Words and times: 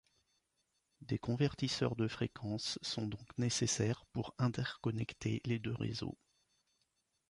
Des 1.01 1.19
convertisseurs 1.19 1.95
de 1.95 2.07
fréquences 2.07 2.79
sont 2.81 3.05
donc 3.05 3.37
nécessaires 3.37 4.03
pour 4.13 4.33
interconnecter 4.39 5.41
les 5.45 5.59
deux 5.59 5.75
réseaux. 5.75 6.17